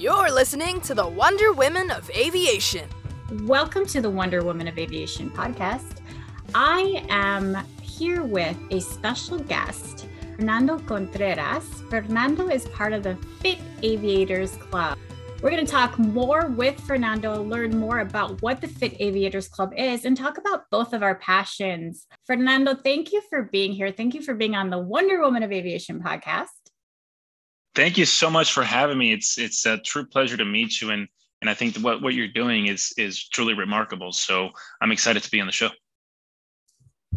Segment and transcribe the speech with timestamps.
[0.00, 2.88] You're listening to the Wonder Women of Aviation.
[3.42, 5.98] Welcome to the Wonder Woman of Aviation podcast.
[6.54, 11.82] I am here with a special guest, Fernando Contreras.
[11.90, 14.96] Fernando is part of the Fit Aviators Club.
[15.42, 19.74] We're going to talk more with Fernando, learn more about what the Fit Aviators Club
[19.76, 22.06] is, and talk about both of our passions.
[22.26, 23.92] Fernando, thank you for being here.
[23.92, 26.46] Thank you for being on the Wonder Woman of Aviation podcast.
[27.74, 29.12] Thank you so much for having me.
[29.12, 31.06] It's it's a true pleasure to meet you, and
[31.40, 34.12] and I think what what you're doing is is truly remarkable.
[34.12, 34.50] So
[34.80, 35.70] I'm excited to be on the show.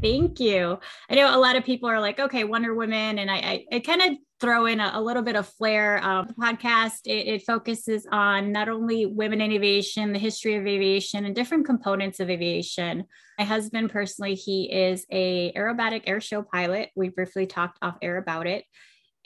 [0.02, 0.80] Thank you.
[1.10, 3.80] I know a lot of people are like, okay, Wonder Woman, and I, I, I
[3.80, 6.04] kind of throw in a, a, little bit of flair.
[6.04, 10.66] Um, the podcast it, it, focuses on not only women in aviation, the history of
[10.66, 13.06] aviation, and different components of aviation.
[13.38, 16.90] My husband, personally, he is a aerobatic air show pilot.
[16.96, 18.66] We briefly talked off air about it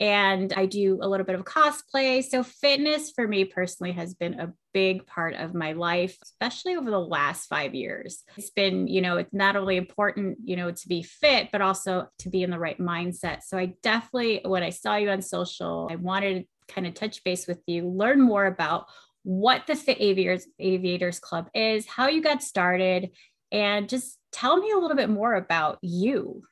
[0.00, 2.22] and I do a little bit of cosplay.
[2.22, 6.90] So, fitness for me personally has been a big part of my life, especially over
[6.90, 8.22] the last five years.
[8.36, 12.08] It's been, you know, it's not only important, you know, to be fit, but also
[12.20, 13.42] to be in the right mindset.
[13.42, 17.24] So, I definitely, when I saw you on social, I wanted to kind of touch
[17.24, 18.86] base with you, learn more about
[19.24, 23.10] what the Fit Aviators, Aviators Club is, how you got started,
[23.50, 26.42] and just tell me a little bit more about you.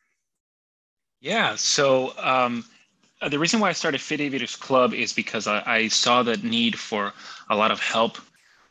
[1.21, 1.55] Yeah.
[1.57, 2.65] So, um,
[3.23, 6.37] uh, the reason why I started Fit Aviators Club is because I, I, saw the
[6.39, 7.13] need for
[7.49, 8.19] a lot of help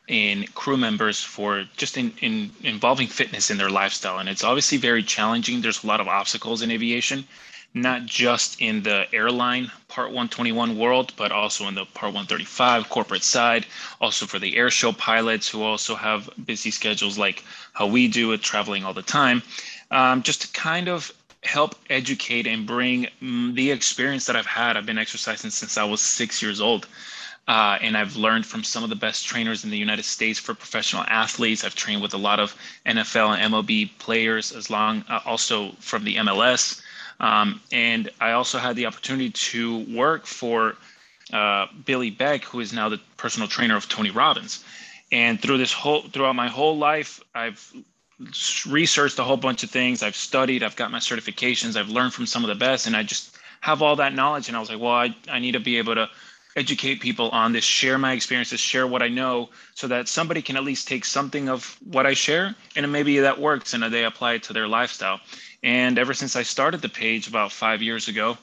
[0.06, 4.18] in crew members for just in, in involving fitness in their lifestyle.
[4.18, 5.60] And it's obviously very challenging.
[5.60, 7.26] There's a lot of obstacles in aviation,
[7.74, 13.24] not just in the airline Part 121 world, but also in the Part 135 corporate
[13.24, 13.66] side,
[14.00, 18.42] also for the airshow pilots who also have busy schedules like how we do it,
[18.42, 19.42] traveling all the time.
[19.90, 21.12] Um, just to kind of
[21.46, 24.76] help educate and bring mm, the experience that I've had.
[24.76, 26.86] I've been exercising since I was six years old.
[27.48, 30.52] Uh, and I've learned from some of the best trainers in the United States for
[30.52, 31.62] professional athletes.
[31.62, 36.02] I've trained with a lot of NFL and MLB players, as long uh, also from
[36.02, 36.82] the MLS.
[37.20, 40.76] Um, and I also had the opportunity to work for
[41.32, 44.64] uh, Billy Beck, who is now the personal trainer of Tony Robbins.
[45.12, 47.72] And through this whole, throughout my whole life, I've
[48.66, 50.02] researched a whole bunch of things.
[50.02, 53.02] I've studied, I've got my certifications, I've learned from some of the best, and I
[53.02, 54.48] just have all that knowledge.
[54.48, 56.08] And I was like, well, I, I need to be able to
[56.56, 60.56] educate people on this, share my experiences, share what I know, so that somebody can
[60.56, 64.34] at least take something of what I share and maybe that works and they apply
[64.34, 65.20] it to their lifestyle.
[65.62, 68.38] And ever since I started the page about five years ago,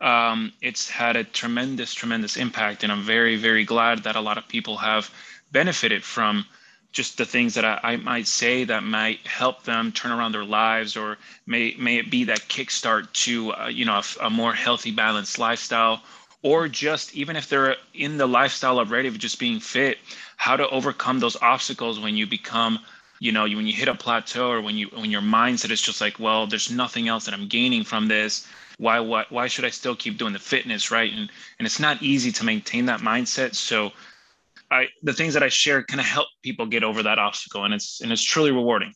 [0.00, 2.82] um, it's had a tremendous, tremendous impact.
[2.82, 5.08] And I'm very, very glad that a lot of people have
[5.52, 6.44] benefited from
[6.92, 10.44] just the things that I, I, might say that might help them turn around their
[10.44, 11.16] lives, or
[11.46, 15.38] may may it be that kickstart to uh, you know a, a, more healthy, balanced
[15.38, 16.02] lifestyle,
[16.42, 19.98] or just even if they're in the lifestyle already of just being fit,
[20.36, 22.78] how to overcome those obstacles when you become
[23.20, 26.00] you know when you hit a plateau or when you when your mindset is just
[26.00, 28.46] like well there's nothing else that i'm gaining from this.
[28.78, 31.10] Why why why should i still keep doing the fitness right?
[31.10, 33.54] And and it's not easy to maintain that mindset.
[33.54, 33.92] So
[34.72, 37.74] I the things that I share kind of help people get over that obstacle, and
[37.74, 38.92] it's and it's truly rewarding.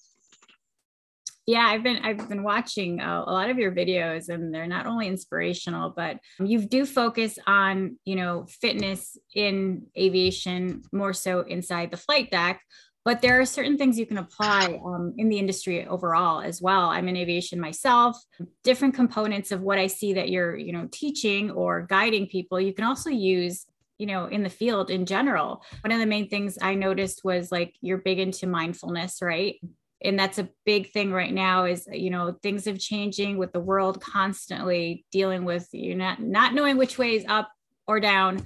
[1.46, 4.86] Yeah, I've been I've been watching a, a lot of your videos, and they're not
[4.86, 11.90] only inspirational, but you do focus on you know fitness in aviation more so inside
[11.90, 12.62] the flight deck.
[13.04, 16.86] But there are certain things you can apply um, in the industry overall as well.
[16.86, 18.16] I'm in aviation myself.
[18.64, 22.72] Different components of what I see that you're you know teaching or guiding people, you
[22.72, 23.66] can also use
[23.98, 25.62] you know in the field in general.
[25.82, 29.56] One of the main things i noticed was like you're big into mindfulness right?
[30.04, 33.60] And that's a big thing right now is you know things have changing with the
[33.60, 37.50] world constantly dealing with you not not knowing which way is up
[37.86, 38.44] or down.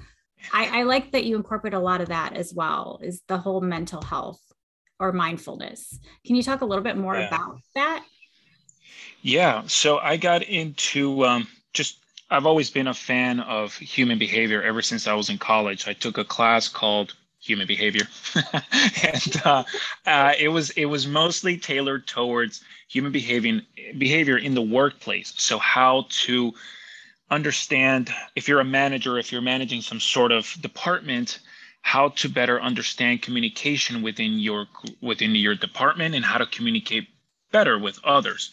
[0.53, 3.61] I, I like that you incorporate a lot of that as well is the whole
[3.61, 4.41] mental health
[4.99, 5.99] or mindfulness.
[6.27, 7.27] Can you talk a little bit more yeah.
[7.27, 8.05] about that?
[9.23, 9.63] Yeah.
[9.67, 12.00] So i got into um, just
[12.31, 15.89] I've always been a fan of human behavior ever since I was in college.
[15.89, 18.07] I took a class called human behavior,
[19.03, 19.65] and uh,
[20.07, 23.63] uh, it was it was mostly tailored towards human behavior
[23.99, 25.33] behavior in the workplace.
[25.39, 26.55] So how to
[27.31, 31.41] understand if you're a manager, if you're managing some sort of department,
[31.83, 34.67] how to better understand communication within your
[35.01, 37.09] within your department and how to communicate
[37.51, 38.53] better with others.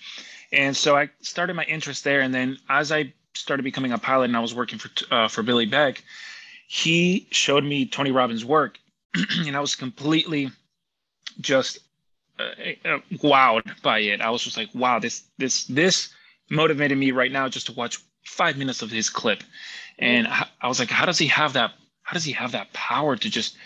[0.51, 4.25] And so I started my interest there, and then as I started becoming a pilot
[4.25, 6.03] and I was working for uh, for Billy Beck,
[6.67, 8.77] he showed me Tony Robbins' work,
[9.45, 10.51] and I was completely
[11.39, 11.79] just
[12.39, 12.43] uh,
[12.85, 14.21] uh, wowed by it.
[14.21, 16.09] I was just like, wow, this this this
[16.49, 19.43] motivated me right now just to watch five minutes of his clip,
[19.99, 21.73] and I, I was like, how does he have that?
[22.07, 23.57] how does he have that power to just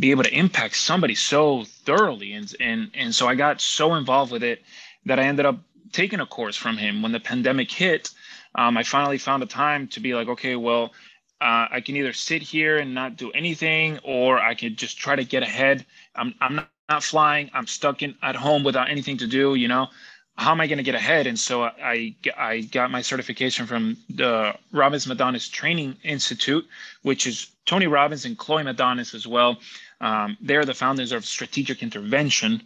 [0.00, 4.32] be able to impact somebody so thoroughly and and and so i got so involved
[4.32, 4.62] with it
[5.06, 5.56] that i ended up
[5.92, 8.10] taking a course from him when the pandemic hit
[8.54, 10.92] um, i finally found a time to be like okay well
[11.40, 15.16] uh, i can either sit here and not do anything or i could just try
[15.16, 15.84] to get ahead
[16.14, 19.68] i'm, I'm not, not flying i'm stuck in at home without anything to do you
[19.68, 19.88] know
[20.36, 21.26] how am I going to get ahead?
[21.26, 26.66] And so I, I got my certification from the Robbins Madanes Training Institute,
[27.02, 29.58] which is Tony Robbins and Chloe Madanes as well.
[30.00, 32.62] Um, they're the founders of Strategic Intervention.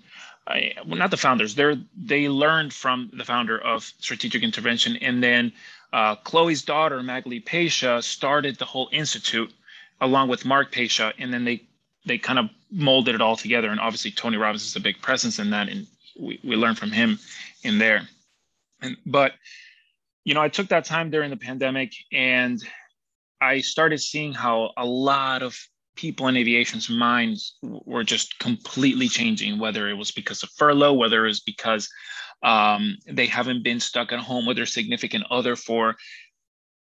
[0.86, 1.54] Well, not the founders.
[1.54, 5.52] They're they learned from the founder of Strategic Intervention, and then
[5.92, 9.52] uh, Chloe's daughter Magali Peysha started the whole institute
[10.00, 11.62] along with Mark Peysha, and then they
[12.06, 13.70] they kind of molded it all together.
[13.70, 15.86] And obviously Tony Robbins is a big presence in that, and
[16.18, 17.18] we, we learned from him
[17.62, 18.08] in there.
[18.80, 19.32] And, but,
[20.24, 22.62] you know, I took that time during the pandemic and
[23.40, 25.56] I started seeing how a lot of
[25.98, 31.24] people in aviation's minds were just completely changing, whether it was because of furlough, whether
[31.24, 31.88] it was because
[32.42, 35.96] um, they haven't been stuck at home with their significant other for,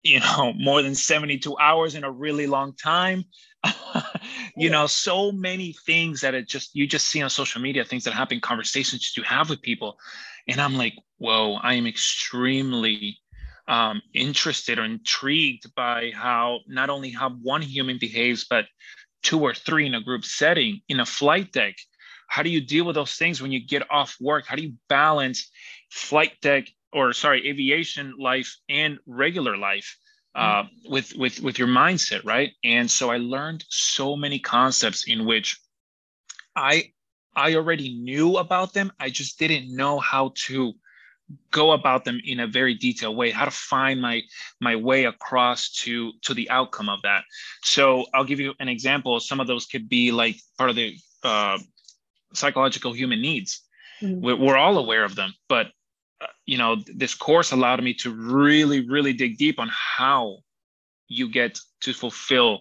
[0.02, 3.24] you know, more than 72 hours in a really long time.
[4.56, 8.04] you know, so many things that it just, you just see on social media, things
[8.04, 9.96] that happen, conversations you have with people
[10.48, 13.18] and I'm like, whoa, I am extremely
[13.66, 18.66] um, interested or intrigued by how not only how one human behaves, but
[19.24, 21.74] two or three in a group setting in a flight deck.
[22.28, 24.46] How do you deal with those things when you get off work?
[24.46, 25.50] How do you balance
[25.90, 29.96] flight deck or sorry, aviation life and regular life?
[30.36, 30.92] Uh, mm-hmm.
[30.92, 35.56] with with with your mindset right and so i learned so many concepts in which
[36.56, 36.92] i
[37.36, 38.92] I already knew about them.
[39.00, 40.74] I just didn't know how to
[41.50, 44.22] go about them in a very detailed way how to find my
[44.60, 47.24] my way across to to the outcome of that.
[47.62, 49.18] So i'll give you an example.
[49.20, 51.58] Some of those could be like part of the uh,
[52.34, 53.62] psychological human needs.
[54.02, 54.20] Mm-hmm.
[54.24, 55.68] we're, we're, all aware of them but
[56.20, 60.38] uh, you know this course allowed me to really really dig deep on how
[61.06, 62.60] you get to fulfill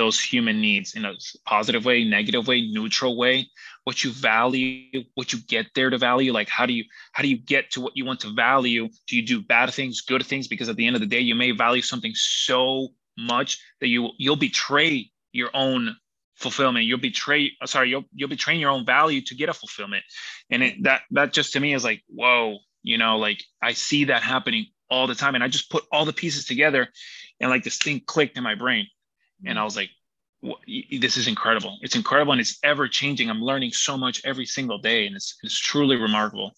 [0.00, 1.12] those human needs in a
[1.44, 3.46] positive way negative way neutral way.
[3.84, 7.28] What you value what you get there to value like how do you how do
[7.28, 8.88] you get to what you want to value?
[9.06, 10.48] Do you do bad things good things?
[10.48, 12.88] Because at the end of the day you may value something so
[13.18, 15.94] much that you you'll betray your own
[16.34, 16.86] fulfillment.
[16.86, 20.04] You'll betray uh, sorry you'll you'll betray your own value to get a fulfillment.
[20.48, 24.04] And it, that that just to me is like whoa you know like i see
[24.04, 25.34] that happening all the time.
[25.34, 26.88] And i just put all the pieces together
[27.38, 28.86] and like this thing clicked in my brain
[29.46, 29.64] and i mm.
[29.64, 29.90] was like
[31.00, 31.78] this is incredible.
[31.82, 33.28] It's incredible and it's ever changing.
[33.28, 36.52] I'm learning so much every single day and it's, it's truly remarkable.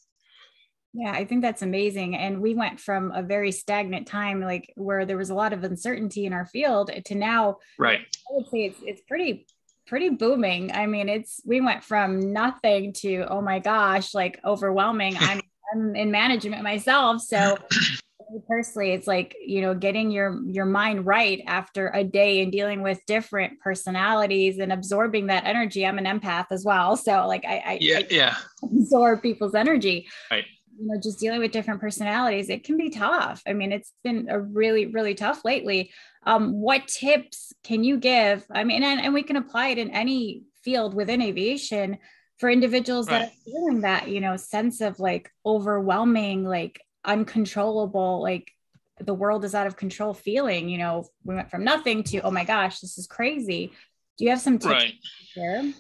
[0.95, 2.17] Yeah, I think that's amazing.
[2.17, 5.65] And we went from a very stagnant time, like where there was a lot of
[5.65, 8.01] uncertainty in our field, to now, right?
[8.01, 9.47] I would say it's it's pretty
[9.87, 10.71] pretty booming.
[10.71, 15.17] I mean, it's we went from nothing to oh my gosh, like overwhelming.
[15.19, 15.41] I'm
[15.73, 17.57] I'm in management myself, so
[18.49, 22.83] personally it's like you know getting your your mind right after a day and dealing
[22.83, 25.87] with different personalities and absorbing that energy.
[25.87, 28.37] I'm an empath as well so like i, I yeah I yeah.
[28.63, 30.09] absorb people's energy.
[30.31, 30.45] Right.
[30.79, 33.43] You know just dealing with different personalities it can be tough.
[33.47, 35.91] I mean it's been a really really tough lately.
[36.25, 38.45] Um what tips can you give?
[38.51, 41.99] I mean and, and we can apply it in any field within aviation
[42.39, 43.21] for individuals right.
[43.21, 48.53] that are feeling that you know sense of like overwhelming like uncontrollable like
[49.01, 52.31] the world is out of control feeling you know we went from nothing to oh
[52.31, 53.73] my gosh this is crazy.
[54.19, 54.95] Do you have some tips right.
[55.35, 55.73] here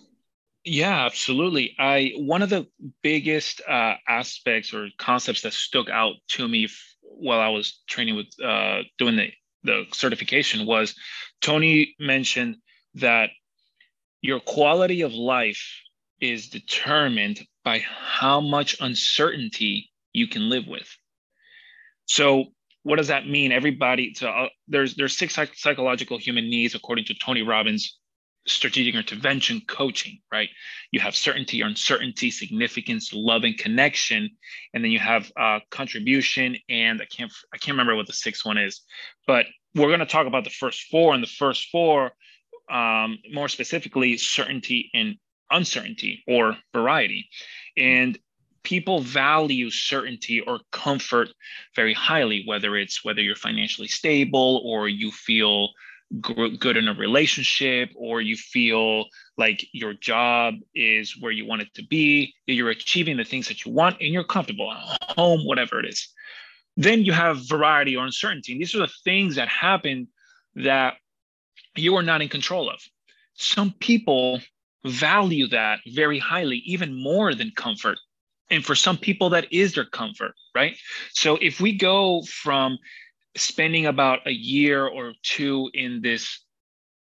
[0.64, 1.74] yeah absolutely.
[1.78, 2.66] I one of the
[3.02, 8.16] biggest uh, aspects or concepts that stuck out to me f- while i was training
[8.16, 9.30] with uh, doing the
[9.64, 10.94] the certification was
[11.40, 12.56] tony mentioned
[12.94, 13.30] that
[14.22, 15.62] your quality of life
[16.20, 20.88] is determined by how much uncertainty you can live with
[22.06, 22.46] so
[22.84, 23.52] what does that mean?
[23.52, 27.98] Everybody, so uh, there's there's six psychological human needs according to Tony Robbins
[28.46, 30.48] strategic intervention coaching, right?
[30.90, 34.30] You have certainty uncertainty, significance, love, and connection,
[34.74, 38.44] and then you have uh, contribution, and I can't I can't remember what the sixth
[38.44, 38.82] one is,
[39.26, 42.12] but we're going to talk about the first four, and the first four,
[42.70, 45.16] um, more specifically, certainty and
[45.50, 47.28] uncertainty or variety,
[47.76, 48.18] and
[48.64, 51.28] people value certainty or comfort
[51.74, 55.68] very highly whether it's whether you're financially stable or you feel
[56.20, 59.06] good in a relationship or you feel
[59.38, 63.48] like your job is where you want it to be that you're achieving the things
[63.48, 66.08] that you want and you're comfortable at home whatever it is
[66.76, 70.06] then you have variety or uncertainty and these are the things that happen
[70.54, 70.94] that
[71.76, 72.80] you are not in control of.
[73.34, 74.40] Some people
[74.84, 77.98] value that very highly, even more than comfort.
[78.52, 80.76] And for some people, that is their comfort, right?
[81.14, 82.78] So if we go from
[83.34, 86.44] spending about a year or two in this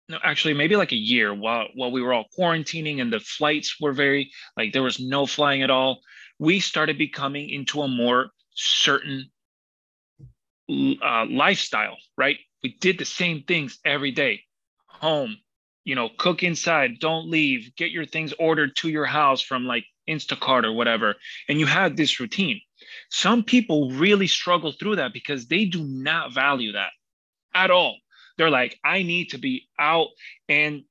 [0.09, 3.77] no actually maybe like a year while while we were all quarantining and the flights
[3.81, 6.01] were very like there was no flying at all
[6.37, 9.25] we started becoming into a more certain
[10.69, 14.41] uh, lifestyle right we did the same things every day
[14.85, 15.35] home
[15.83, 19.85] you know cook inside don't leave get your things ordered to your house from like
[20.09, 21.15] instacart or whatever
[21.47, 22.59] and you had this routine.
[23.09, 26.91] Some people really struggle through that because they do not value that
[27.53, 27.97] at all.
[28.37, 30.07] They're like i need to be out
[30.47, 30.83] and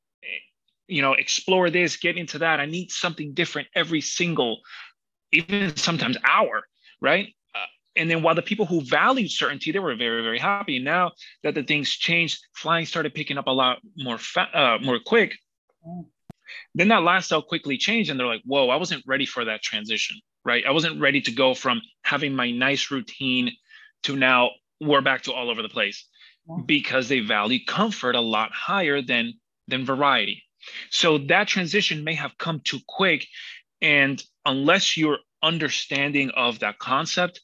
[0.87, 2.60] you know explore this get into that.
[2.60, 4.60] I need something different every single
[5.32, 6.64] even sometimes hour
[7.00, 7.28] right?
[7.54, 10.78] Uh, and then while the people who valued certainty they were very very happy.
[10.78, 14.98] Now that the things changed flying started picking up a lot more fa- uh, more
[14.98, 15.34] quick
[16.78, 19.62] then that last cell quickly changed and they're like whoa i wasn't ready for that
[19.62, 20.16] transition
[20.49, 20.64] right?
[20.66, 23.50] I wasn't ready to go from having my nice routine
[24.04, 26.06] to now we're back to all over the place
[26.64, 29.35] because they value comfort a lot higher than
[29.66, 30.42] than variety.
[30.90, 33.26] So that transition may have come too quick
[33.82, 37.42] and unless you're understanding of that concept,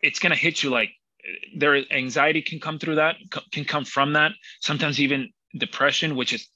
[0.00, 0.90] it's going to hit you like
[1.22, 3.16] eh, there anxiety can come through that
[3.52, 4.32] can come from that.
[4.60, 6.48] Sometimes even depression which is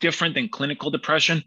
[0.00, 1.42] different than clinical depression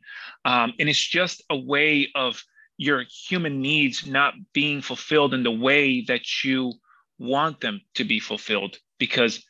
[0.46, 2.44] um, and it's just a way of
[2.78, 6.74] your human needs not being fulfilled in the way that you
[7.18, 9.44] want them to be fulfilled because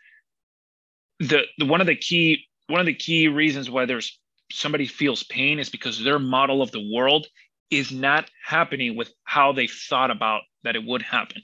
[1.20, 4.20] the, the one of the key one of the key reasons why there's
[4.52, 7.28] somebody feels pain is because their model of the world
[7.70, 11.42] is not happening with how they thought about that it would happen.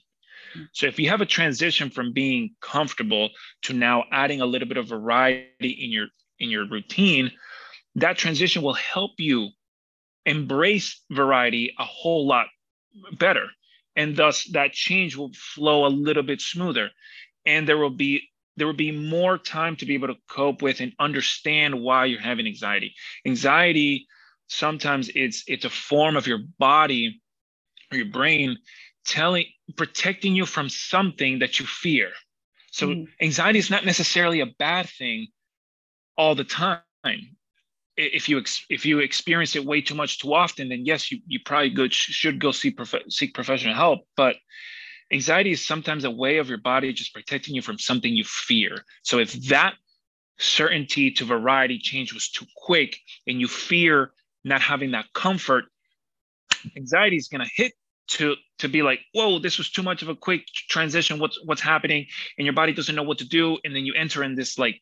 [0.71, 3.29] So if you have a transition from being comfortable
[3.63, 6.07] to now adding a little bit of variety in your
[6.39, 7.31] in your routine,
[7.95, 9.49] that transition will help you
[10.25, 12.47] embrace variety a whole lot
[13.17, 13.47] better.
[13.95, 16.89] And thus that change will flow a little bit smoother.
[17.45, 20.79] And there will be there will be more time to be able to cope with
[20.79, 22.95] and understand why you're having anxiety.
[23.25, 24.07] Anxiety
[24.47, 27.21] sometimes it's it's a form of your body
[27.91, 28.57] or your brain
[29.05, 29.45] telling
[29.75, 32.11] protecting you from something that you fear.
[32.71, 33.07] So mm.
[33.21, 35.27] anxiety is not necessarily a bad thing
[36.17, 36.81] all the time.
[37.95, 41.19] If you ex- if you experience it way too much too often, then yes, you
[41.27, 44.01] you probably good should go see prof- seek professional help.
[44.17, 44.37] But
[45.11, 48.83] anxiety is sometimes a way of your body just protecting you from something you fear.
[49.03, 49.75] So if that
[50.39, 54.11] certainty to variety change was too quick and you fear
[54.43, 55.65] not having that comfort,
[56.75, 57.73] anxiety is going to hit
[58.09, 61.19] to to be like, whoa, this was too much of a quick transition.
[61.19, 62.05] What's what's happening?
[62.37, 63.57] And your body doesn't know what to do.
[63.63, 64.81] And then you enter in this like,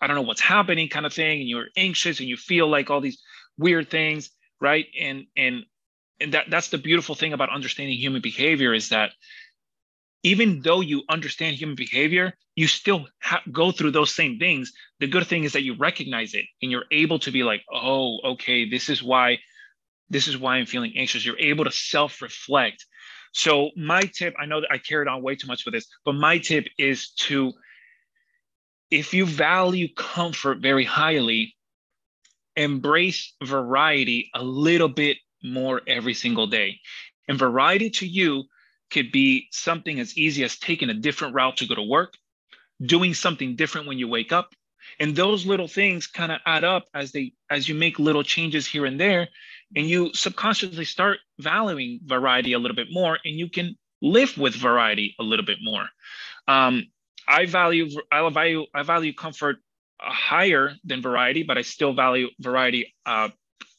[0.00, 2.90] I don't know what's happening kind of thing, and you're anxious and you feel like
[2.90, 3.22] all these
[3.58, 4.86] weird things, right?
[5.00, 5.64] And and
[6.20, 9.12] and that that's the beautiful thing about understanding human behavior is that
[10.22, 14.72] even though you understand human behavior, you still ha- go through those same things.
[15.00, 18.18] The good thing is that you recognize it and you're able to be like, oh,
[18.32, 19.38] okay, this is why,
[20.12, 21.24] this is why I'm feeling anxious.
[21.24, 22.84] You're able to self-reflect.
[23.32, 26.12] So my tip, I know that I carried on way too much with this, but
[26.12, 27.52] my tip is to,
[28.90, 31.56] if you value comfort very highly,
[32.56, 36.78] embrace variety a little bit more every single day.
[37.26, 38.44] And variety to you
[38.90, 42.12] could be something as easy as taking a different route to go to work,
[42.84, 44.50] doing something different when you wake up.
[45.00, 48.66] And those little things kind of add up as they as you make little changes
[48.66, 49.28] here and there,
[49.76, 54.54] and you subconsciously start valuing variety a little bit more, and you can live with
[54.54, 55.88] variety a little bit more.
[56.48, 56.86] Um,
[57.28, 59.56] I value I value I value comfort
[60.04, 63.28] uh, higher than variety, but I still value variety uh,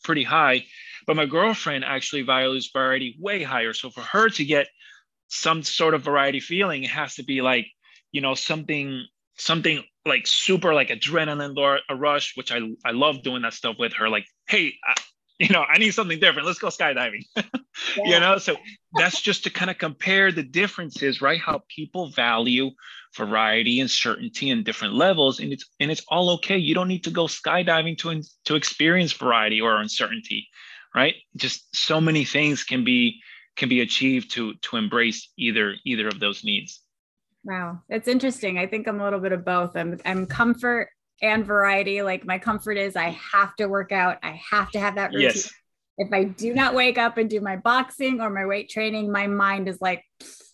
[0.04, 0.66] pretty high.
[1.06, 3.74] But my girlfriend actually values variety way higher.
[3.74, 4.68] So for her to get
[5.34, 6.84] some sort of variety feeling.
[6.84, 7.68] It has to be like,
[8.12, 13.24] you know, something something like super like adrenaline or a rush, which I I love
[13.24, 14.10] doing that stuff with her.
[14.10, 14.76] Like, hey,
[15.40, 16.48] you know, I need something different.
[16.48, 17.26] Let's go skydiving.
[17.36, 17.44] yeah.
[18.06, 18.56] You know, so
[18.94, 21.40] that's just to kind of compare the differences, right?
[21.40, 22.72] How people value
[23.16, 26.58] variety and certainty and different levels, and it's and it's all okay.
[26.58, 30.48] You don't need to go skydiving to to experience variety or uncertainty,
[30.96, 31.16] right?
[31.36, 33.22] Just so many things can be
[33.56, 36.82] can be achieved to to embrace either either of those needs
[37.44, 40.90] wow that's interesting i think i'm a little bit of both i'm i'm comfort
[41.22, 44.96] and variety like my comfort is i have to work out i have to have
[44.96, 45.54] that routine yes.
[45.98, 49.28] if i do not wake up and do my boxing or my weight training my
[49.28, 50.04] mind is like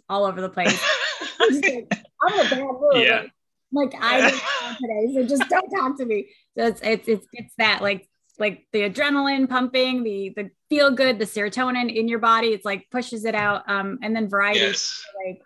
[0.10, 0.80] all over the place
[1.40, 2.96] I'm, like, I'm a bad mood.
[2.96, 3.24] Yeah.
[3.72, 4.30] like I
[4.82, 6.30] today, so just don't talk to me.
[6.58, 11.20] So it's it's it's it's that like like the adrenaline pumping, the the feel good,
[11.20, 12.50] the serotonin in your body.
[12.50, 13.70] It's like pushes it out.
[13.70, 15.04] Um, and then variety, yes.
[15.26, 15.42] like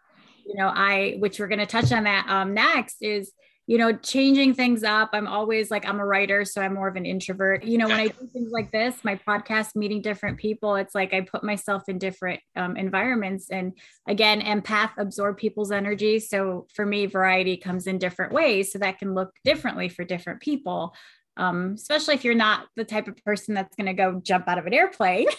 [0.45, 3.31] you know, I which we're gonna touch on that um next is
[3.65, 5.11] you know, changing things up.
[5.13, 7.63] I'm always like, I'm a writer, so I'm more of an introvert.
[7.63, 11.13] You know, when I do things like this, my podcast, meeting different people, it's like
[11.13, 13.49] I put myself in different um, environments.
[13.49, 13.73] And
[14.07, 16.19] again, empath absorb people's energy.
[16.19, 18.73] So for me, variety comes in different ways.
[18.73, 20.93] So that can look differently for different people,
[21.37, 24.57] um, especially if you're not the type of person that's going to go jump out
[24.57, 25.27] of an airplane.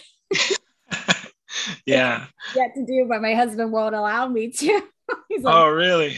[1.85, 2.25] yeah.
[2.55, 4.81] Yet to do, but my husband won't allow me to.
[5.29, 6.17] He's like, oh, really?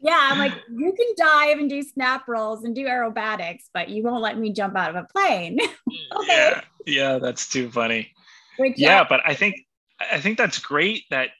[0.00, 4.02] Yeah, I'm like, you can dive and do snap rolls and do aerobatics, but you
[4.02, 5.58] won't let me jump out of a plane.
[5.88, 6.28] Mm, okay.
[6.28, 8.12] Yeah, yeah, that's too funny.
[8.58, 9.56] Which, yeah, but I think
[9.98, 11.30] I think that's great that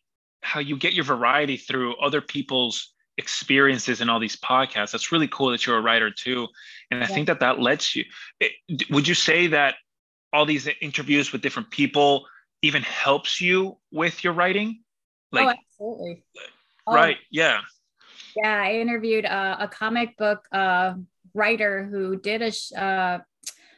[0.42, 4.92] how you get your variety through other people's experiences in all these podcasts.
[4.92, 6.46] That's really cool that you're a writer too,
[6.90, 7.14] and I yeah.
[7.14, 8.04] think that that lets you.
[8.40, 8.52] It,
[8.90, 9.74] would you say that
[10.32, 12.26] all these interviews with different people
[12.62, 14.80] even helps you with your writing?
[15.32, 16.24] Oh, like, oh, absolutely.
[16.88, 17.16] Right.
[17.20, 17.26] Oh.
[17.30, 17.60] Yeah.
[18.42, 20.95] Yeah, I interviewed a, a comic book uh,
[21.35, 23.18] writer who did a uh,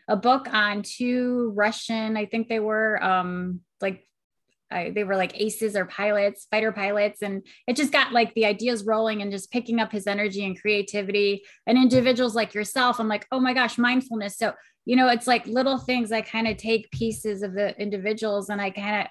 [0.08, 4.04] a book on two Russian, I think they were um, like
[4.72, 8.44] I, they were like aces or pilots, fighter pilots, and it just got like the
[8.44, 11.42] ideas rolling and just picking up his energy and creativity.
[11.66, 14.36] And individuals like yourself, I'm like, oh my gosh, mindfulness.
[14.36, 14.52] So
[14.84, 16.10] you know, it's like little things.
[16.10, 19.06] I kind of take pieces of the individuals and I kind of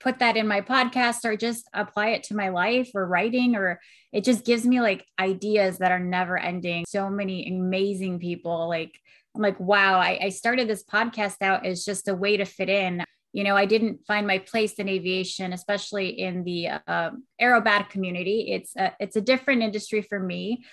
[0.00, 3.80] put that in my podcast or just apply it to my life or writing or
[4.12, 6.84] it just gives me like ideas that are never ending.
[6.86, 8.98] So many amazing people like
[9.34, 12.68] i'm like wow I, I started this podcast out as just a way to fit
[12.68, 13.04] in.
[13.32, 17.10] You know i didn't find my place in aviation especially in the uh,
[17.40, 18.52] aerobatic community.
[18.52, 20.64] It's a, it's a different industry for me.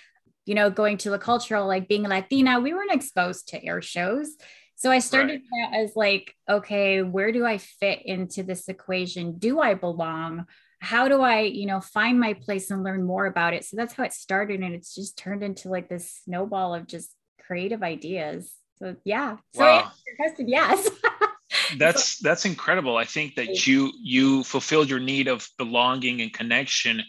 [0.46, 4.36] You know going to the cultural like being latina we weren't exposed to air shows
[4.82, 5.80] so I started right.
[5.84, 9.38] as like, okay, where do I fit into this equation?
[9.38, 10.46] Do I belong?
[10.80, 13.64] How do I, you know, find my place and learn more about it?
[13.64, 14.60] So that's how it started.
[14.60, 17.14] And it's just turned into like this snowball of just
[17.46, 18.52] creative ideas.
[18.80, 19.36] So yeah.
[19.54, 19.92] So wow.
[20.16, 20.90] question, yes.
[21.78, 22.96] that's that's incredible.
[22.96, 27.02] I think that you you fulfilled your need of belonging and connection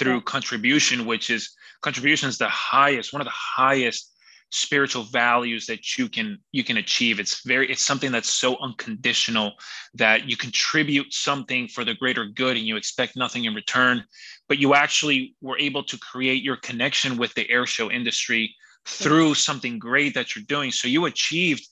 [0.00, 0.22] through yeah.
[0.24, 4.10] contribution, which is contribution is the highest, one of the highest
[4.50, 7.20] spiritual values that you can you can achieve.
[7.20, 9.52] It's very it's something that's so unconditional
[9.94, 14.04] that you contribute something for the greater good and you expect nothing in return
[14.50, 18.52] but you actually were able to create your connection with the airshow industry
[18.84, 20.72] through something great that you're doing.
[20.72, 21.68] So you achieved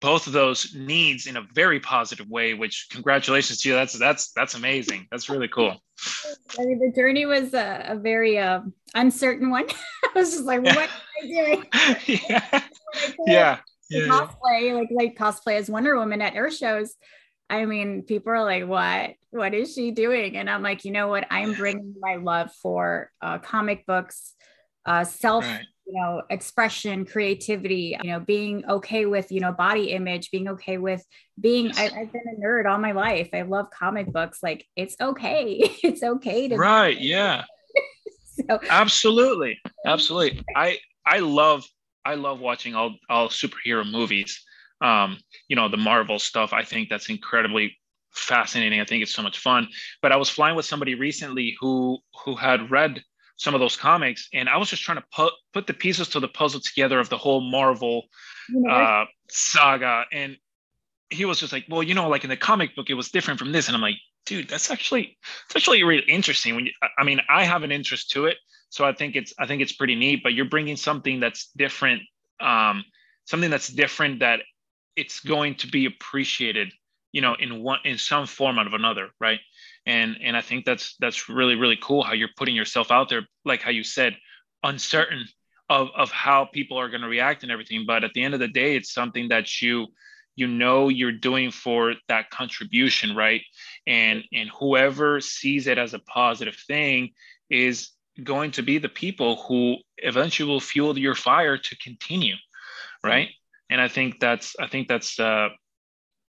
[0.00, 3.74] both of those needs in a very positive way which congratulations to you.
[3.74, 5.06] That's that's that's amazing.
[5.10, 5.76] That's really cool.
[6.58, 8.60] I mean the journey was a, a very uh,
[8.94, 9.66] uncertain one.
[10.04, 10.88] I was just like what am
[11.22, 11.64] i doing?
[12.06, 12.62] Yeah.
[13.26, 13.58] Yeah,
[13.90, 14.06] yeah.
[14.08, 16.96] Cosplay like like cosplay as wonder woman at air shows
[17.48, 19.14] i mean people are like what?
[19.30, 20.36] What is she doing?
[20.36, 21.26] And i'm like you know what?
[21.30, 24.34] I'm bringing my love for uh, comic books
[24.86, 29.90] uh, self right you know expression creativity you know being okay with you know body
[29.90, 31.04] image being okay with
[31.40, 33.30] being I, have been a nerd all my life.
[33.32, 34.40] I love comic books.
[34.42, 35.58] Like it's okay.
[35.82, 37.44] It's okay to right yeah.
[38.48, 38.60] so.
[38.68, 40.44] absolutely absolutely.
[40.54, 41.64] I i love
[42.04, 44.42] i love watching all all superhero movies.
[44.80, 47.76] Um you know the marvel stuff i think that's incredibly
[48.12, 48.80] fascinating.
[48.80, 49.68] I think it's so much fun.
[50.02, 53.02] But i was flying with somebody recently who who had read
[53.40, 56.20] some of those comics, and I was just trying to put put the pieces to
[56.20, 58.04] the puzzle together of the whole Marvel
[58.68, 60.04] uh, saga.
[60.12, 60.36] And
[61.08, 63.40] he was just like, "Well, you know, like in the comic book, it was different
[63.40, 67.02] from this." And I'm like, "Dude, that's actually it's actually really interesting." When you, I
[67.02, 68.36] mean, I have an interest to it,
[68.68, 70.22] so I think it's I think it's pretty neat.
[70.22, 72.02] But you're bringing something that's different,
[72.40, 72.84] um,
[73.24, 74.40] something that's different that
[74.96, 76.74] it's going to be appreciated,
[77.12, 79.40] you know, in one in some form out of another, right?
[79.86, 83.22] And and i think that's that's really really cool how you're putting yourself out there
[83.44, 84.16] like how you said
[84.62, 85.24] uncertain
[85.70, 87.84] of of how people are going to react and everything.
[87.86, 89.86] But at the end of the day it's something that you
[90.36, 93.42] you know you're doing for that contribution right?
[93.86, 97.10] And and whoever sees it as a positive thing
[97.48, 97.90] is
[98.22, 102.34] going to be the people who eventually will fuel your fire to continue
[103.02, 103.28] right?
[103.70, 105.48] And i think that's i think that's uh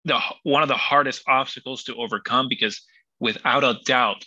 [0.05, 2.81] the one of the hardest obstacles to overcome because
[3.19, 4.25] without a doubt,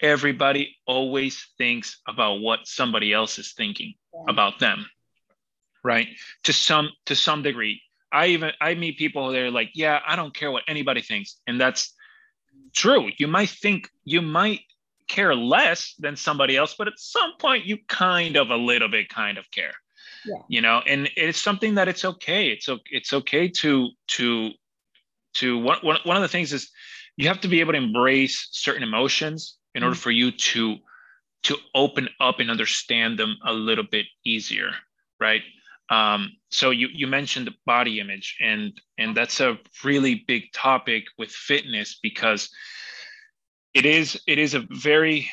[0.00, 4.20] everybody always thinks about what somebody else is thinking yeah.
[4.28, 4.86] about them,
[5.84, 6.08] right?
[6.44, 7.82] To some to some degree.
[8.10, 11.40] I even I meet people that are like, yeah, I don't care what anybody thinks,
[11.46, 11.94] and that's
[12.74, 13.10] true.
[13.18, 14.60] You might think you might
[15.08, 19.08] care less than somebody else, but at some point you kind of a little bit
[19.08, 19.72] kind of care.
[20.24, 20.42] Yeah.
[20.48, 22.48] You know, and it's something that it's okay.
[22.48, 22.90] It's okay.
[22.90, 24.50] it's okay to to
[25.34, 26.70] to one, one, one of the things is
[27.18, 30.02] you have to be able to embrace certain emotions in order mm-hmm.
[30.02, 30.76] for you to
[31.42, 34.70] to open up and understand them a little bit easier
[35.20, 35.42] right
[35.90, 41.04] um, so you you mentioned the body image and and that's a really big topic
[41.18, 42.48] with fitness because
[43.74, 45.28] it is it is a very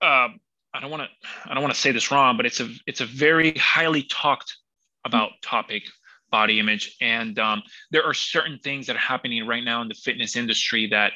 [0.00, 0.28] uh,
[0.74, 3.00] I don't want to I don't want to say this wrong, but it's a it's
[3.00, 4.56] a very highly talked
[5.04, 5.82] about topic
[6.30, 9.94] body image and um, there are certain things that are happening right now in the
[9.94, 11.12] fitness industry that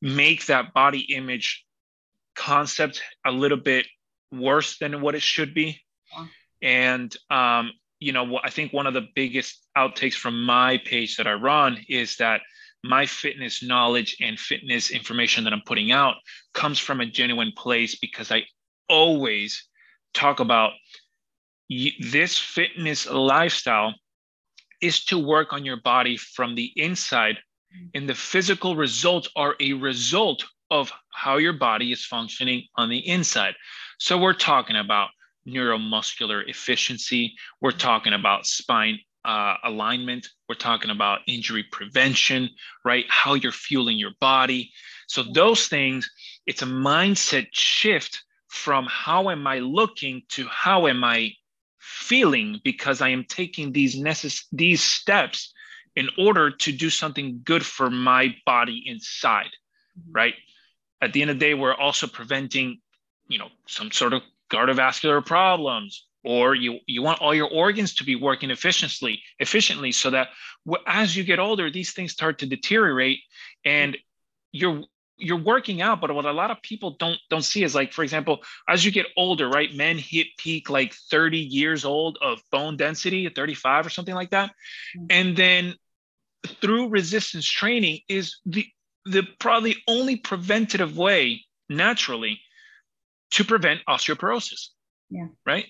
[0.00, 1.64] make that body image
[2.34, 3.86] concept a little bit
[4.32, 5.80] worse than what it should be
[6.12, 6.26] yeah.
[6.62, 11.26] and um, you know i think one of the biggest outtakes from my page that
[11.26, 12.40] i run is that
[12.84, 16.16] my fitness knowledge and fitness information that i'm putting out
[16.52, 18.42] comes from a genuine place because i
[18.88, 19.68] always
[20.14, 20.72] talk about
[22.00, 23.94] this fitness lifestyle
[24.80, 27.38] is to work on your body from the inside
[27.94, 32.98] and the physical results are a result of how your body is functioning on the
[33.08, 33.54] inside.
[33.98, 35.08] So we're talking about
[35.46, 42.48] neuromuscular efficiency we're talking about spine uh, alignment we're talking about injury prevention
[42.84, 43.04] right?
[43.08, 44.70] How you're fueling your body.
[45.08, 46.08] So those things
[46.46, 51.32] it's a mindset shift from how am i looking to how am i
[52.02, 55.52] feeling because I am taking these necess- these steps
[55.94, 59.52] in order to do something good for my body inside,
[59.98, 60.12] mm-hmm.
[60.12, 60.34] right?
[61.00, 62.80] At the end of the day, we're also preventing,
[63.28, 68.04] you know, some sort of cardiovascular problems, or you you want all your organs to
[68.04, 70.28] be working efficiently, efficiently, so that
[70.86, 73.20] as you get older, these things start to deteriorate,
[73.64, 73.96] and
[74.52, 74.84] you're
[75.22, 78.02] you're working out but what a lot of people don't don't see is like for
[78.02, 82.76] example as you get older right men hit peak like 30 years old of bone
[82.76, 84.50] density at 35 or something like that
[84.96, 85.06] mm-hmm.
[85.10, 85.74] and then
[86.60, 88.66] through resistance training is the
[89.04, 92.40] the probably only preventative way naturally
[93.30, 94.68] to prevent osteoporosis
[95.10, 95.26] yeah.
[95.46, 95.66] right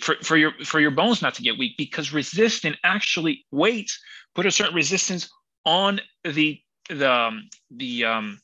[0.00, 3.98] for, for your for your bones not to get weak because resistant actually weights
[4.34, 5.30] put a certain resistance
[5.64, 8.40] on the the um, the um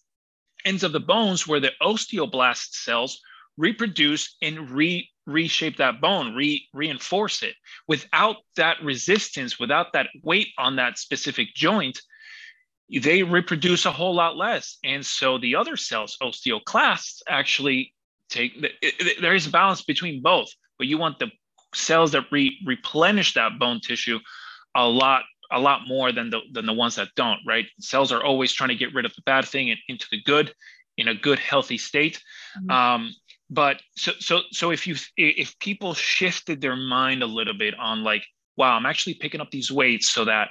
[0.66, 3.20] ends of the bones where the osteoblast cells
[3.56, 7.54] reproduce and re reshape that bone, re reinforce it.
[7.88, 12.00] Without that resistance, without that weight on that specific joint,
[12.90, 14.78] they reproduce a whole lot less.
[14.84, 17.94] And so the other cells, osteoclasts, actually
[18.28, 20.48] take it, it, there is a balance between both,
[20.78, 21.30] but you want the
[21.74, 24.18] cells that re, replenish that bone tissue
[24.74, 27.66] a lot a lot more than the than the ones that don't right?
[27.80, 30.52] Cells are always trying to get rid of the bad thing and into the good
[30.96, 32.22] in a good healthy state.
[32.58, 32.70] Mm-hmm.
[32.70, 33.14] um,
[33.48, 38.02] but so so so if you if people shifted their mind a little bit on
[38.02, 38.24] like
[38.56, 40.48] wow i'm actually picking up these weights so that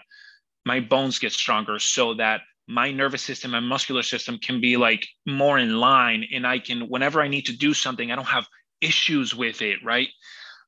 [0.66, 5.06] my bones get stronger so that my nervous system and muscular system can be like
[5.26, 8.48] more in line and i can whenever i need to do something i don't have
[8.82, 10.10] issues with it right?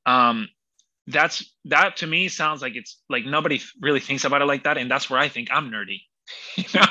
[0.06, 0.48] Um,
[1.10, 4.78] that's that to me sounds like it's like nobody really thinks about it like that
[4.78, 6.00] and that's where i think i'm nerdy.
[6.56, 6.86] You know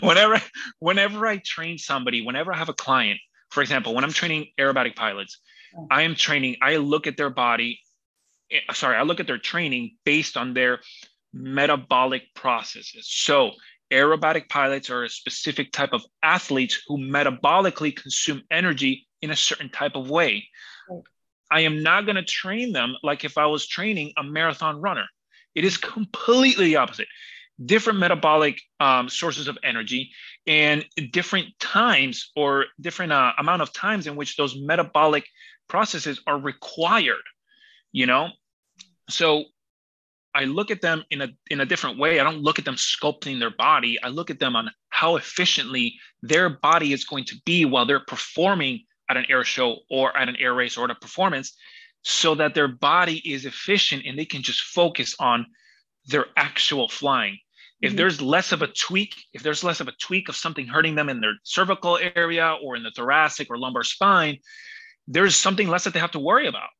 [0.00, 0.42] whenever
[0.80, 4.96] whenever i train somebody whenever i have a client for example when i'm training aerobatic
[4.96, 5.38] pilots
[5.90, 7.80] i am training i look at their body
[8.50, 10.80] eh, sorry i look at their training based on their
[11.32, 13.06] metabolic processes.
[13.08, 13.52] So
[13.92, 19.68] aerobatic pilots are a specific type of athletes who metabolically consume energy in a certain
[19.68, 20.48] type of way
[21.50, 25.06] I am not going to train them like if I was training a marathon runner.
[25.54, 27.08] It is completely the opposite.
[27.64, 30.12] Different metabolic um, sources of energy
[30.46, 35.26] and different times or different uh, amount of times in which those metabolic
[35.68, 37.22] processes are required.
[37.92, 38.28] You know,
[39.08, 39.44] so
[40.34, 42.20] I look at them in a in a different way.
[42.20, 43.98] I don't look at them sculpting their body.
[44.02, 48.00] I look at them on how efficiently their body is going to be while they're
[48.00, 51.56] performing at an air show or at an air race or at a performance
[52.02, 55.44] so that their body is efficient and they can just focus on
[56.06, 57.34] their actual flying.
[57.34, 57.86] Mm-hmm.
[57.86, 60.94] If there's less of a tweak, if there's less of a tweak of something hurting
[60.94, 64.38] them in their cervical area or in the thoracic or lumbar spine,
[65.06, 66.70] there's something less that they have to worry about.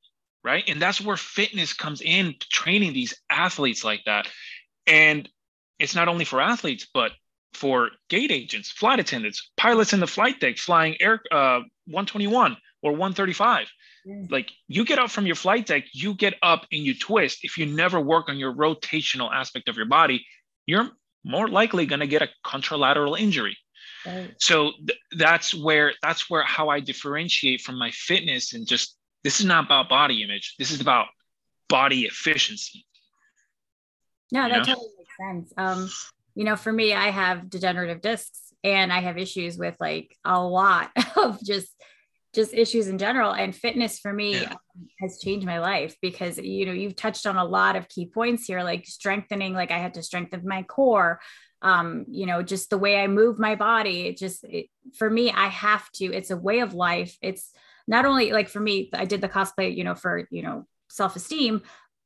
[0.42, 0.64] Right.
[0.68, 4.26] And that's where fitness comes in, training these athletes like that.
[4.86, 5.28] And
[5.78, 7.12] it's not only for athletes, but
[7.52, 12.92] for gate agents, flight attendants, pilots in the flight deck flying air uh, 121 or
[12.92, 13.66] 135.
[14.06, 14.30] Mm.
[14.30, 17.40] Like you get up from your flight deck, you get up and you twist.
[17.42, 20.24] If you never work on your rotational aspect of your body,
[20.66, 20.90] you're
[21.24, 23.56] more likely going to get a contralateral injury.
[24.06, 24.34] Right.
[24.38, 29.40] So th- that's where that's where how I differentiate from my fitness and just this
[29.40, 30.54] is not about body image.
[30.58, 31.06] This is about
[31.68, 32.86] body efficiency.
[34.32, 34.64] No, that know?
[34.64, 35.52] totally makes sense.
[35.58, 35.90] Um,
[36.40, 40.42] you know, for me, I have degenerative discs and I have issues with like a
[40.42, 41.68] lot of just
[42.32, 43.32] just issues in general.
[43.32, 44.54] And fitness for me yeah.
[45.00, 48.46] has changed my life because you know you've touched on a lot of key points
[48.46, 51.20] here like strengthening like i had to strengthen my core
[51.60, 55.30] um you know just the way i move my body it just it, for me
[55.32, 57.18] i have to it's a way of life.
[57.20, 57.52] It's
[57.86, 61.60] not only like for me i did the cosplay you know for you know self-esteem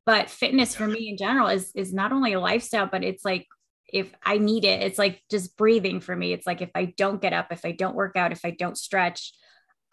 [0.06, 3.46] but fitness for me in general is is not only a lifestyle but it's like
[3.94, 7.22] if i need it it's like just breathing for me it's like if i don't
[7.22, 9.32] get up if i don't work out if i don't stretch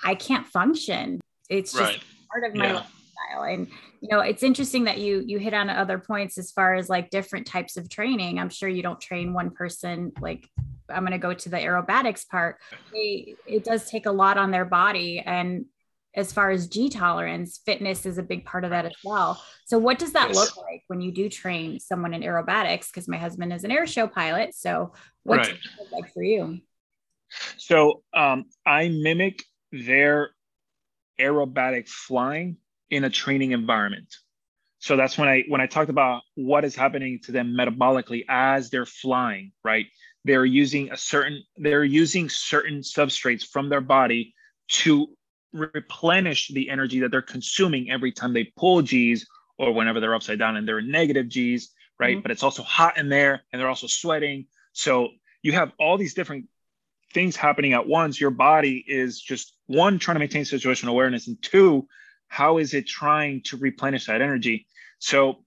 [0.04, 1.20] I can't function.
[1.50, 2.04] It's just right.
[2.32, 2.74] part of my yeah.
[2.74, 3.44] lifestyle.
[3.44, 3.68] And
[4.02, 7.10] you know, it's interesting that you you hit on other points as far as like
[7.10, 8.40] different types of training.
[8.40, 10.48] I'm sure you don't train one person like
[10.90, 12.58] I'm going to go to the aerobatics part.
[12.92, 15.66] They, it does take a lot on their body and
[16.14, 19.42] as far as G tolerance, fitness is a big part of that as well.
[19.66, 20.36] So, what does that yes.
[20.36, 22.88] look like when you do train someone in aerobatics?
[22.88, 24.54] Because my husband is an air show pilot.
[24.54, 24.94] So,
[25.24, 25.58] what's right.
[25.58, 26.60] it look like for you?
[27.58, 30.32] So, um, I mimic their
[31.20, 32.58] aerobatic flying
[32.90, 34.14] in a training environment.
[34.80, 38.72] So that's when I when I talked about what is happening to them metabolically as
[38.72, 39.86] they're flying, right?
[40.26, 44.34] They're using a certain they're using certain substrates from their body
[44.70, 45.08] to
[45.54, 50.40] replenish the energy that they're consuming every time they pull G's or whenever they're upside
[50.40, 52.16] down and they're in negative G's, right?
[52.16, 52.22] Mm-hmm.
[52.22, 54.46] But it's also hot in there and they're also sweating.
[54.74, 55.10] So
[55.42, 56.46] you have all these different
[57.14, 61.42] things happening at once, your body is just one, trying to maintain situational awareness, and
[61.42, 61.88] two,
[62.28, 64.66] how is it trying to replenish that energy?
[65.00, 65.44] So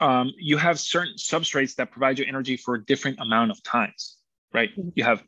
[0.00, 4.16] um, you have certain substrates that provide you energy for a different amount of times,
[4.52, 4.70] right?
[4.70, 4.90] Mm-hmm.
[4.94, 5.22] You have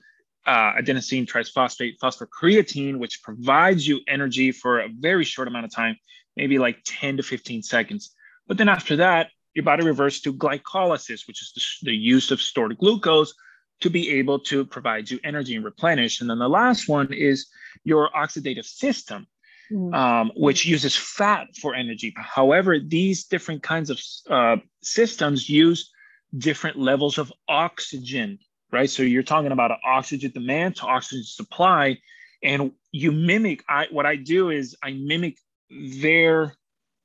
[0.46, 5.96] uh, adenosine triphosphate phosphocreatine, which provides you energy for a very short amount of time,
[6.36, 8.14] maybe like 10 to 15 seconds.
[8.46, 12.40] But then after that, your body reverts to glycolysis, which is the, the use of
[12.40, 13.34] stored glucose,
[13.80, 16.20] to be able to provide you energy and replenish.
[16.20, 17.48] And then the last one is
[17.84, 19.26] your oxidative system,
[19.72, 19.94] mm-hmm.
[19.94, 22.14] um, which uses fat for energy.
[22.16, 25.90] However, these different kinds of uh, systems use
[26.36, 28.38] different levels of oxygen,
[28.72, 28.88] right?
[28.88, 31.98] So you're talking about an oxygen demand to oxygen supply.
[32.42, 35.36] And you mimic, I, what I do is I mimic
[35.70, 36.54] their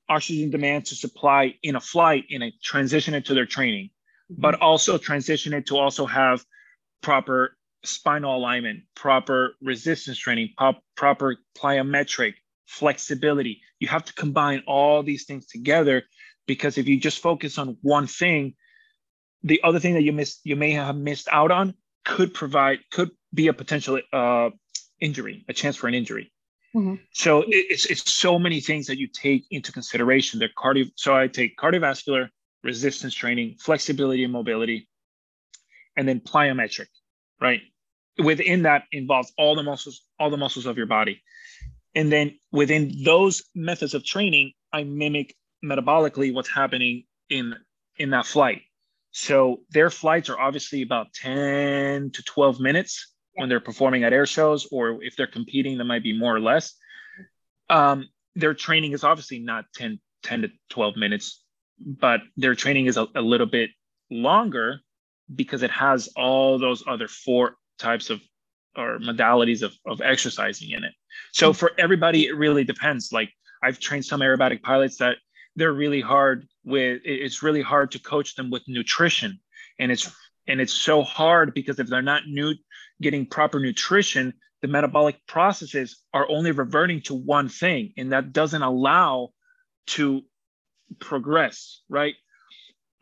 [0.07, 3.89] oxygen demand to supply in a flight and I transition it to their training,
[4.31, 4.41] mm-hmm.
[4.41, 6.43] but also transition it to also have
[7.01, 12.33] proper spinal alignment, proper resistance training, pop, proper plyometric
[12.65, 13.61] flexibility.
[13.79, 16.03] You have to combine all these things together
[16.47, 18.55] because if you just focus on one thing,
[19.45, 23.11] the other thing that you miss you may have missed out on could provide could
[23.33, 24.49] be a potential uh,
[24.99, 26.31] injury, a chance for an injury.
[26.75, 26.95] Mm-hmm.
[27.13, 30.39] So it's it's so many things that you take into consideration.
[30.39, 30.91] The cardio.
[30.95, 32.27] So I take cardiovascular
[32.63, 34.89] resistance training, flexibility and mobility,
[35.95, 36.87] and then plyometric,
[37.39, 37.61] right?
[38.17, 41.21] Within that involves all the muscles, all the muscles of your body.
[41.93, 47.55] And then within those methods of training, I mimic metabolically what's happening in
[47.97, 48.63] in that flight.
[49.17, 53.43] So their flights are obviously about 10 to 12 minutes yeah.
[53.43, 56.41] when they're performing at air shows, or if they're competing, that might be more or
[56.41, 56.75] less.
[57.69, 61.41] Um, their training is obviously not 10, 10 to 12 minutes,
[61.79, 63.69] but their training is a, a little bit
[64.11, 64.81] longer
[65.33, 68.19] because it has all those other four types of
[68.75, 70.91] or modalities of, of exercising in it.
[71.31, 73.13] So for everybody, it really depends.
[73.13, 73.31] Like
[73.63, 75.15] I've trained some aerobatic pilots that
[75.55, 79.39] they're really hard with it's really hard to coach them with nutrition.
[79.79, 80.11] And it's
[80.47, 82.53] and it's so hard because if they're not new
[83.01, 87.93] getting proper nutrition, the metabolic processes are only reverting to one thing.
[87.97, 89.29] And that doesn't allow
[89.87, 90.21] to
[90.99, 92.15] progress, right?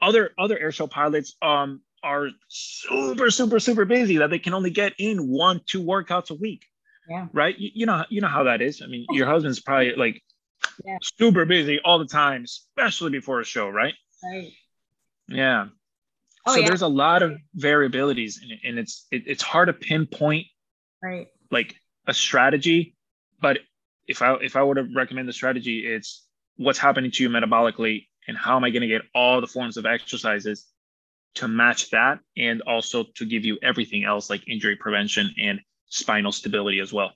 [0.01, 4.93] Other other airshow pilots, um, are super, super, super busy that they can only get
[4.99, 6.65] in one, two workouts a week.
[7.09, 7.27] Yeah.
[7.33, 7.57] Right.
[7.57, 8.81] You, you know, you know how that is.
[8.81, 10.21] I mean, your husband's probably like
[10.85, 10.97] yeah.
[11.01, 13.93] super busy all the time, especially before a show, right?
[14.23, 14.51] Right.
[15.27, 15.67] Yeah.
[16.45, 16.67] Oh, so yeah.
[16.67, 20.47] there's a lot of variabilities in it, and it's it, it's hard to pinpoint
[21.01, 21.75] right like
[22.07, 22.95] a strategy.
[23.41, 23.59] But
[24.07, 26.25] if I if I were to recommend the strategy, it's
[26.57, 29.77] what's happening to you metabolically and how am I going to get all the forms
[29.77, 30.67] of exercises
[31.35, 36.31] to match that and also to give you everything else like injury prevention and spinal
[36.31, 37.11] stability as well.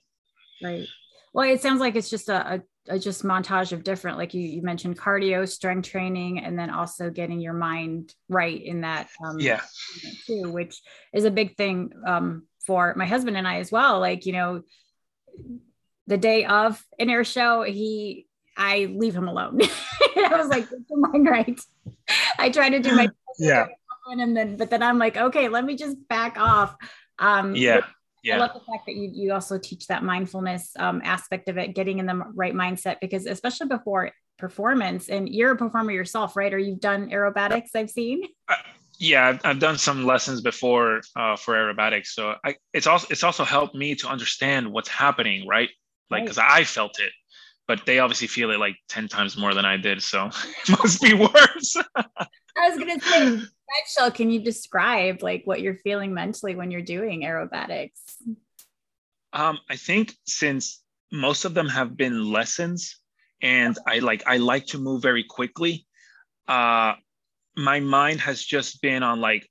[0.62, 0.86] Right.
[1.32, 4.40] Well, it sounds like it's just a, a, a just montage of different, like you,
[4.40, 9.08] you mentioned cardio, strength training, and then also getting your mind right in that.
[9.24, 9.60] Um, yeah.
[10.26, 10.80] Too, which
[11.12, 14.00] is a big thing um, for my husband and I as well.
[14.00, 14.62] Like, you know,
[16.06, 19.60] the day of an air show, he I leave him alone.
[20.16, 21.60] I was like, get your mind right.
[22.38, 23.68] I try to do my yeah.
[24.10, 26.74] And then but then I'm like, okay, let me just back off.
[27.18, 27.82] Um yeah.
[28.22, 28.36] Yeah.
[28.36, 31.74] I love the fact that you, you also teach that mindfulness um, aspect of it,
[31.74, 36.52] getting in the right mindset, because especially before performance, and you're a performer yourself, right?
[36.52, 38.22] Or you've done aerobatics, I've seen.
[38.48, 38.54] Uh,
[38.98, 43.22] yeah, I've, I've, done some lessons before uh, for aerobatics, so I, it's also it's
[43.22, 45.70] also helped me to understand what's happening, right?
[46.10, 46.50] Like, because right.
[46.50, 47.12] I felt it,
[47.68, 50.30] but they obviously feel it like ten times more than I did, so
[50.68, 51.76] it must be worse.
[51.94, 53.46] I was gonna say
[53.86, 58.00] Shell, can you describe like what you're feeling mentally when you're doing aerobatics?
[59.32, 62.98] Um, I think since most of them have been lessons
[63.42, 65.86] and I like I like to move very quickly,
[66.48, 66.94] uh
[67.56, 69.48] my mind has just been on like,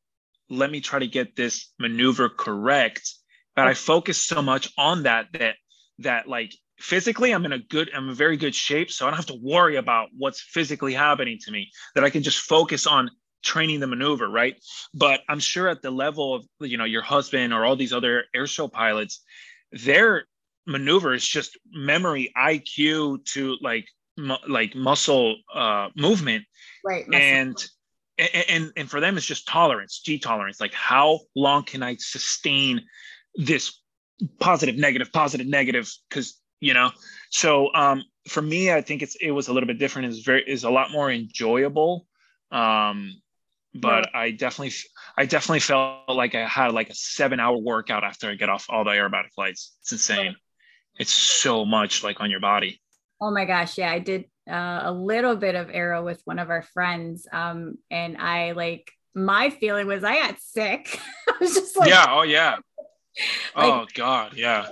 [0.49, 3.13] let me try to get this maneuver correct.
[3.53, 5.55] But I focus so much on that that
[5.99, 8.91] that like physically I'm in a good, I'm in very good shape.
[8.91, 12.23] So I don't have to worry about what's physically happening to me, that I can
[12.23, 13.09] just focus on
[13.43, 14.55] training the maneuver, right?
[14.93, 18.25] But I'm sure at the level of you know your husband or all these other
[18.35, 19.23] airshow pilots,
[19.71, 20.25] their
[20.65, 23.87] maneuver is just memory IQ to like
[24.17, 26.45] mu- like muscle uh, movement,
[26.83, 27.07] right?
[27.07, 27.25] Muscle.
[27.25, 27.69] And
[28.17, 30.59] and and for them it's just tolerance, G tolerance.
[30.59, 32.83] Like how long can I sustain
[33.35, 33.79] this
[34.39, 35.91] positive, negative, positive, negative?
[36.09, 36.91] Because you know,
[37.29, 40.09] so um, for me, I think it's it was a little bit different.
[40.09, 42.07] It's very is a lot more enjoyable
[42.49, 43.13] um
[43.73, 44.15] but right.
[44.15, 44.73] I definitely
[45.17, 48.65] I definitely felt like I had like a seven hour workout after I get off
[48.69, 49.75] all the aerobatic flights.
[49.81, 50.35] It's insane.
[50.97, 52.81] It's so much like on your body.
[53.21, 56.49] Oh my gosh, yeah, I did uh, a little bit of aero with one of
[56.49, 60.99] our friends, um, and I like my feeling was I got sick.
[61.27, 62.55] I was just like, yeah, oh yeah,
[63.55, 64.67] like, oh god, yeah.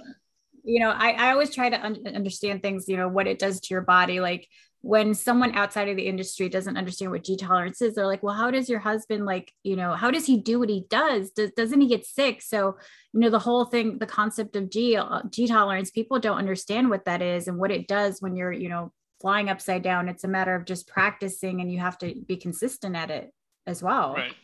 [0.65, 2.89] You know, I I always try to un- understand things.
[2.89, 4.47] You know what it does to your body, like
[4.85, 8.35] when someone outside of the industry doesn't understand what G tolerance is, they're like, well,
[8.35, 11.31] how does your husband like, you know, how does he do what he does?
[11.31, 12.43] does doesn't he get sick?
[12.43, 12.77] So,
[13.11, 14.95] you know, the whole thing, the concept of G,
[15.31, 18.69] G tolerance, people don't understand what that is and what it does when you're, you
[18.69, 20.07] know, flying upside down.
[20.07, 23.31] It's a matter of just practicing and you have to be consistent at it
[23.65, 24.13] as well.
[24.13, 24.35] Right.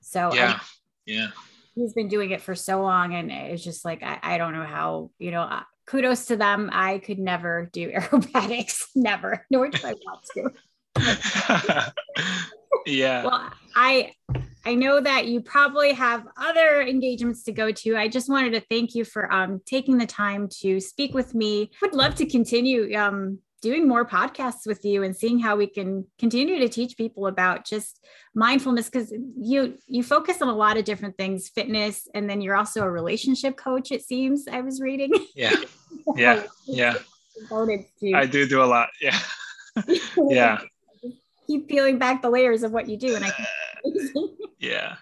[0.00, 0.58] So, yeah.
[0.60, 0.64] I,
[1.06, 1.28] yeah.
[1.74, 3.14] He's been doing it for so long.
[3.14, 6.70] And it's just like, I, I don't know how, you know, kudos to them.
[6.72, 11.92] I could never do aerobatics, never, nor do I want to.
[12.86, 13.24] yeah.
[13.24, 14.12] Well, I
[14.66, 17.96] I know that you probably have other engagements to go to.
[17.96, 21.70] I just wanted to thank you for um, taking the time to speak with me.
[21.82, 26.06] Would love to continue um, doing more podcasts with you and seeing how we can
[26.18, 30.84] continue to teach people about just mindfulness because you you focus on a lot of
[30.84, 35.10] different things fitness and then you're also a relationship coach it seems i was reading.
[35.34, 35.56] Yeah.
[36.16, 36.42] Yeah.
[36.66, 36.94] Yeah.
[38.14, 38.90] I do do a lot.
[39.00, 39.18] Yeah.
[40.28, 40.60] Yeah.
[41.46, 44.20] Keep peeling back the layers of what you do and i uh,
[44.58, 44.96] yeah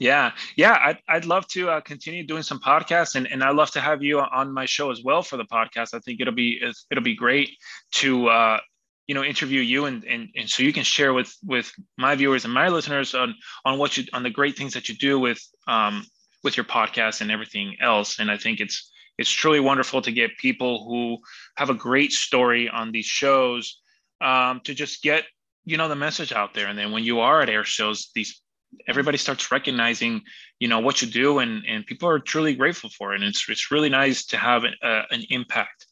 [0.00, 3.70] yeah, yeah, I'd, I'd love to uh, continue doing some podcasts, and, and I'd love
[3.72, 5.92] to have you on my show as well for the podcast.
[5.92, 6.58] I think it'll be
[6.90, 7.50] it'll be great
[7.96, 8.60] to uh,
[9.06, 12.46] you know interview you, and, and and so you can share with with my viewers
[12.46, 13.34] and my listeners on
[13.66, 16.06] on what you on the great things that you do with um,
[16.42, 18.18] with your podcast and everything else.
[18.18, 21.18] And I think it's it's truly wonderful to get people who
[21.56, 23.82] have a great story on these shows
[24.22, 25.24] um, to just get
[25.66, 26.68] you know the message out there.
[26.68, 28.40] And then when you are at air shows, these
[28.86, 30.22] everybody starts recognizing
[30.58, 33.16] you know what you do and and people are truly grateful for it.
[33.16, 35.86] And it's it's really nice to have an, uh, an impact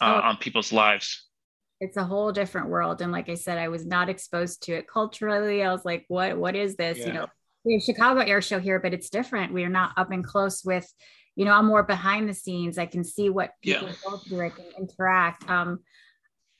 [0.00, 0.28] uh, oh.
[0.28, 1.26] on people's lives.
[1.80, 3.02] It's a whole different world.
[3.02, 5.62] And like i said i was not exposed to it culturally.
[5.62, 6.98] I was like what what is this?
[6.98, 7.06] Yeah.
[7.06, 7.26] you know
[7.64, 9.52] we have chicago air show here but it's different.
[9.52, 10.90] We are not up and close with
[11.36, 12.78] you know i'm more behind the scenes.
[12.78, 13.94] I can see what people yeah.
[14.04, 14.46] go through.
[14.46, 15.48] I can interact.
[15.48, 15.80] Um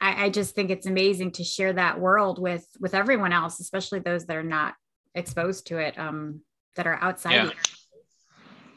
[0.00, 3.98] I, I just think it's amazing to share that world with with everyone else especially
[3.98, 4.74] those that are not
[5.18, 6.40] exposed to it um,
[6.76, 7.34] that are outside.
[7.34, 7.50] Yeah.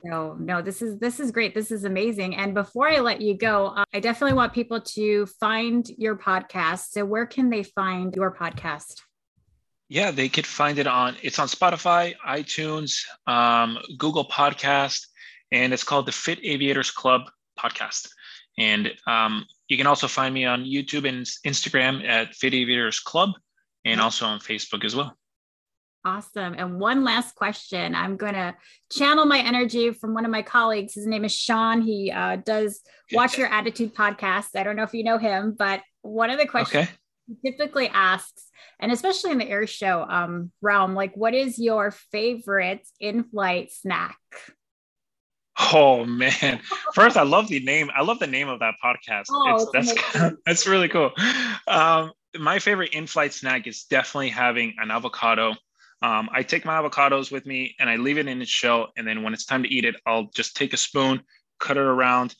[0.03, 1.53] So no, this is this is great.
[1.53, 2.35] This is amazing.
[2.35, 6.89] And before I let you go, uh, I definitely want people to find your podcast.
[6.89, 9.01] So where can they find your podcast?
[9.89, 11.17] Yeah, they could find it on.
[11.21, 15.05] It's on Spotify, iTunes, um, Google Podcast,
[15.51, 17.23] and it's called the Fit Aviators Club
[17.59, 18.07] podcast.
[18.57, 23.31] And um, you can also find me on YouTube and Instagram at Fit Aviators Club,
[23.83, 25.15] and also on Facebook as well.
[26.03, 26.55] Awesome.
[26.57, 27.93] And one last question.
[27.93, 28.55] I'm going to
[28.91, 30.95] channel my energy from one of my colleagues.
[30.95, 31.81] His name is Sean.
[31.81, 32.81] He uh, does
[33.13, 34.47] Watch Your Attitude podcast.
[34.55, 36.91] I don't know if you know him, but one of the questions okay.
[37.43, 38.49] he typically asks,
[38.79, 43.71] and especially in the air show um, realm, like, what is your favorite in flight
[43.71, 44.17] snack?
[45.73, 46.61] Oh man!
[46.95, 47.91] First, I love the name.
[47.95, 49.25] I love the name of that podcast.
[49.29, 51.11] Oh, it's, that's that's really cool.
[51.67, 55.53] Um, my favorite in-flight snack is definitely having an avocado.
[56.01, 59.07] Um, I take my avocados with me and I leave it in its shell, and
[59.07, 61.21] then when it's time to eat it, I'll just take a spoon,
[61.59, 62.35] cut it around,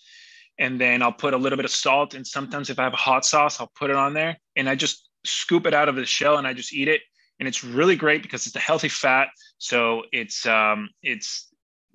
[0.57, 2.14] and then I'll put a little bit of salt.
[2.14, 4.76] And sometimes if I have a hot sauce, I'll put it on there, and I
[4.76, 7.01] just scoop it out of the shell and I just eat it.
[7.39, 11.47] And it's really great because it's a healthy fat, so it's um, it's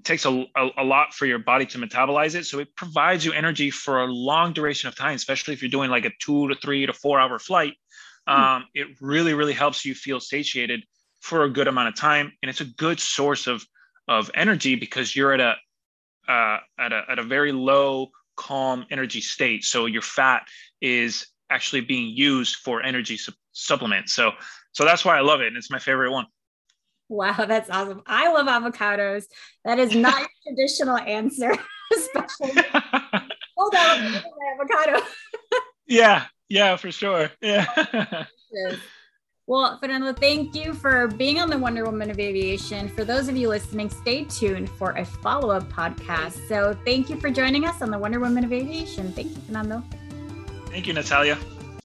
[0.04, 2.44] takes a, a, a, lot for your body to metabolize it.
[2.46, 5.90] So it provides you energy for a long duration of time, especially if you're doing
[5.90, 7.74] like a two to three to four hour flight.
[8.28, 8.40] Hmm.
[8.40, 10.82] Um, it really, really helps you feel satiated
[11.26, 12.32] for a good amount of time.
[12.40, 13.66] And it's a good source of,
[14.06, 19.20] of energy because you're at a, uh, at a, at a very low, calm energy
[19.20, 19.64] state.
[19.64, 20.46] So your fat
[20.80, 24.08] is actually being used for energy su- supplement.
[24.08, 24.30] So,
[24.70, 25.48] so that's why I love it.
[25.48, 26.26] And it's my favorite one.
[27.08, 28.02] Wow, that's awesome.
[28.06, 29.24] I love avocados.
[29.64, 31.52] That is not a traditional answer,
[31.96, 32.62] especially.
[33.56, 34.22] Hold on,
[34.60, 35.04] avocado.
[35.88, 37.30] yeah, yeah, for sure.
[37.40, 38.26] Yeah.
[39.46, 42.88] Well, Fernando, thank you for being on the Wonder Woman of Aviation.
[42.88, 46.48] For those of you listening, stay tuned for a follow up podcast.
[46.48, 49.12] So, thank you for joining us on the Wonder Woman of Aviation.
[49.12, 49.84] Thank you, Fernando.
[50.70, 51.38] Thank you, Natalia.